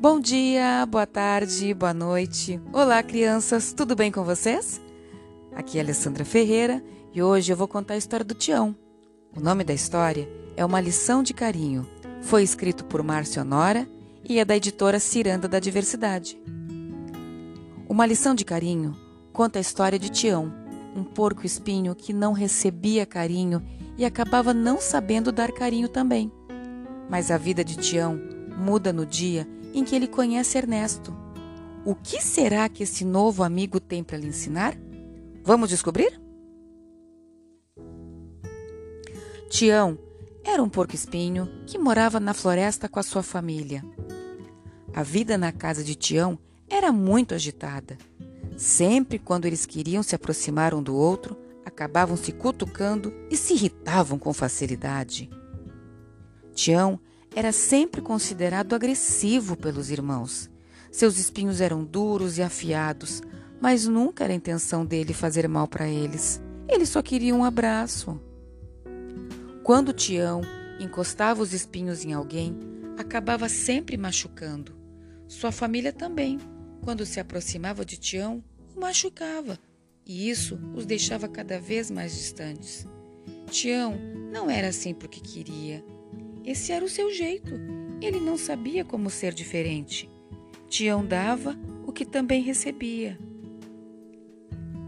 [0.00, 2.58] Bom dia, boa tarde, boa noite.
[2.72, 4.80] Olá, crianças, tudo bem com vocês?
[5.54, 6.82] Aqui é Alessandra Ferreira
[7.12, 8.74] e hoje eu vou contar a história do Tião.
[9.36, 10.26] O nome da história
[10.56, 11.86] é Uma Lição de Carinho.
[12.22, 13.86] Foi escrito por Márcio Honora
[14.26, 16.40] e é da editora Ciranda da Diversidade.
[17.86, 18.96] Uma Lição de Carinho
[19.34, 20.50] conta a história de Tião,
[20.96, 23.62] um porco espinho que não recebia carinho
[23.98, 26.32] e acabava não sabendo dar carinho também.
[27.10, 28.18] Mas a vida de Tião
[28.56, 31.14] muda no dia em que ele conhece Ernesto.
[31.84, 34.76] O que será que esse novo amigo tem para lhe ensinar?
[35.42, 36.20] Vamos descobrir?
[39.48, 39.98] Tião
[40.44, 43.84] era um porco-espinho que morava na floresta com a sua família.
[44.94, 47.96] A vida na casa de Tião era muito agitada.
[48.56, 54.18] Sempre quando eles queriam se aproximar um do outro, acabavam se cutucando e se irritavam
[54.18, 55.30] com facilidade.
[56.54, 57.00] Tião
[57.34, 60.50] era sempre considerado agressivo pelos irmãos.
[60.90, 63.22] Seus espinhos eram duros e afiados,
[63.60, 66.42] mas nunca era intenção dele fazer mal para eles.
[66.68, 68.20] Ele só queria um abraço.
[69.62, 70.40] Quando Tião
[70.80, 72.58] encostava os espinhos em alguém,
[72.98, 74.74] acabava sempre machucando.
[75.28, 76.38] Sua família também,
[76.82, 78.42] quando se aproximava de Tião,
[78.74, 79.58] o machucava,
[80.04, 82.86] e isso os deixava cada vez mais distantes.
[83.50, 83.96] Tião
[84.32, 85.84] não era assim porque queria,
[86.44, 87.54] esse era o seu jeito.
[88.00, 90.08] Ele não sabia como ser diferente.
[90.68, 93.18] Tião dava o que também recebia.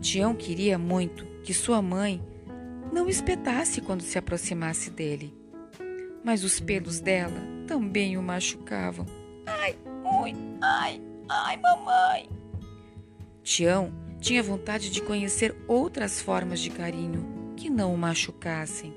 [0.00, 2.22] Tião queria muito que sua mãe
[2.92, 5.34] não espetasse quando se aproximasse dele.
[6.24, 9.06] Mas os pelos dela também o machucavam.
[9.46, 9.76] Ai,
[10.22, 12.28] ui, ai, ai, mamãe.
[13.42, 18.92] Tião tinha vontade de conhecer outras formas de carinho que não o machucassem.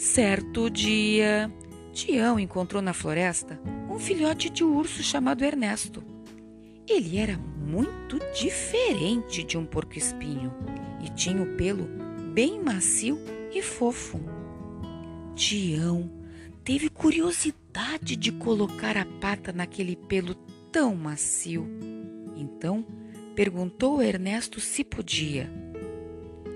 [0.00, 1.52] Certo dia,
[1.92, 6.02] Tião encontrou na floresta um filhote de urso chamado Ernesto.
[6.88, 10.54] Ele era muito diferente de um porco-espinho
[11.04, 11.86] e tinha o pelo
[12.32, 13.18] bem macio
[13.52, 14.18] e fofo.
[15.34, 16.10] Tião
[16.64, 20.34] teve curiosidade de colocar a pata naquele pelo
[20.72, 21.68] tão macio.
[22.38, 22.86] Então
[23.34, 25.52] perguntou a Ernesto se podia.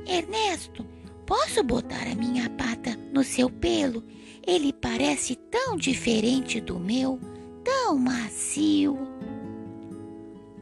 [0.07, 0.87] Ernesto,
[1.27, 2.64] Posso botar a minha pata
[3.13, 4.05] no seu pelo?
[4.47, 7.19] Ele parece tão diferente do meu,
[7.63, 8.99] tão macio.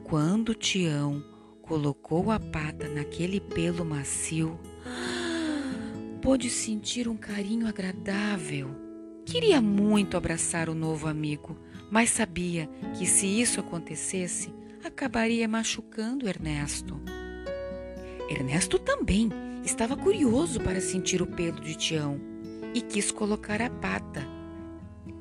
[0.04, 1.24] Quando Tião
[1.62, 4.58] colocou a pata naquele pelo macio,
[6.20, 8.70] pôde sentir um carinho agradável.
[9.24, 11.56] Queria muito abraçar o novo amigo,
[11.90, 12.68] mas sabia
[12.98, 14.52] que se isso acontecesse,
[14.84, 17.00] acabaria machucando Ernesto.
[18.28, 19.30] Ernesto também
[19.64, 22.20] Estava curioso para sentir o pelo de Tião
[22.74, 24.26] e quis colocar a pata.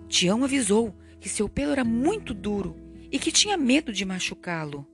[0.08, 2.76] Tião avisou que seu pelo era muito duro
[3.12, 4.88] e que tinha medo de machucá-lo.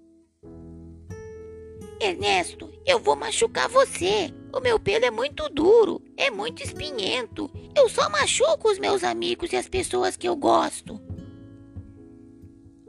[2.00, 4.34] Ernesto, eu vou machucar você.
[4.54, 7.50] O meu pelo é muito duro, é muito espinhento.
[7.76, 11.00] Eu só machuco os meus amigos e as pessoas que eu gosto.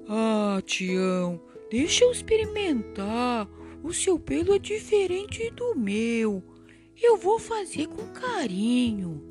[0.09, 1.41] Ah, Tião,
[1.71, 3.49] deixa eu experimentar.
[3.83, 6.43] O seu pelo é diferente do meu.
[7.01, 9.23] Eu vou fazer com carinho.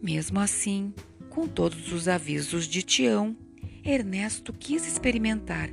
[0.00, 0.94] Mesmo assim,
[1.28, 3.36] com todos os avisos de Tião,
[3.84, 5.70] Ernesto quis experimentar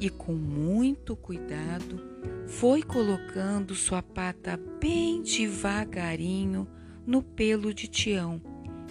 [0.00, 2.00] e, com muito cuidado,
[2.46, 6.66] foi colocando sua pata bem devagarinho
[7.06, 8.42] no pelo de Tião,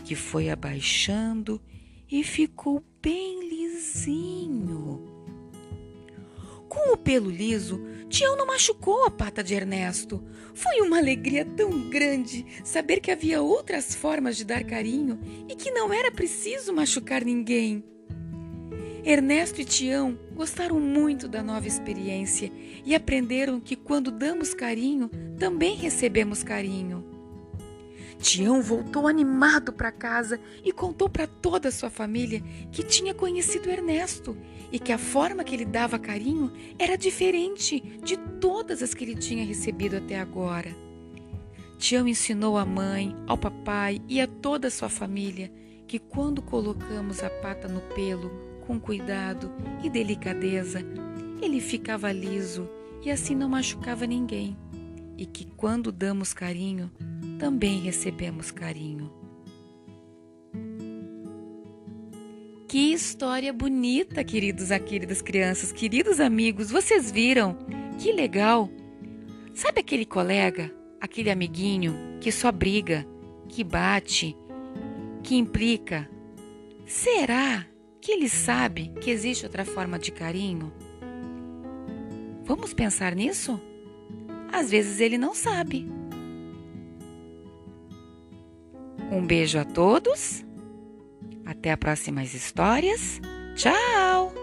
[0.06, 1.62] que foi abaixando
[2.10, 4.89] e ficou bem lisinho.
[6.70, 10.24] Com o pelo liso, Tião não machucou a pata de Ernesto.
[10.54, 15.20] Foi uma alegria tão grande saber que havia outras formas de dar carinho
[15.50, 17.84] e que não era preciso machucar ninguém.
[19.04, 22.52] Ernesto e Tião gostaram muito da nova experiência
[22.86, 27.19] e aprenderam que quando damos carinho, também recebemos carinho.
[28.20, 33.70] Tião voltou animado para casa e contou para toda a sua família que tinha conhecido
[33.70, 34.36] Ernesto
[34.72, 39.16] e que a forma que ele dava carinho era diferente de todas as que ele
[39.16, 40.76] tinha recebido até agora.
[41.78, 45.50] Tião ensinou à mãe, ao papai e a toda a sua família
[45.88, 48.30] que quando colocamos a pata no pelo
[48.68, 49.50] com cuidado
[49.82, 50.82] e delicadeza,
[51.42, 52.70] ele ficava liso
[53.02, 54.58] e assim não machucava ninguém,
[55.20, 56.90] e que quando damos carinho,
[57.38, 59.12] também recebemos carinho.
[62.70, 66.72] Que história bonita, queridos, queridas crianças, queridos amigos.
[66.72, 67.58] Vocês viram?
[68.00, 68.70] Que legal!
[69.54, 73.06] Sabe aquele colega, aquele amiguinho que só briga,
[73.50, 74.38] que bate,
[75.22, 76.10] que implica?
[76.86, 77.66] Será
[78.00, 80.72] que ele sabe que existe outra forma de carinho?
[82.46, 83.60] Vamos pensar nisso?
[84.52, 85.90] Às vezes ele não sabe.
[89.12, 90.46] Um beijo a todos.
[91.46, 93.20] Até a próximas histórias.
[93.56, 94.39] Tchau!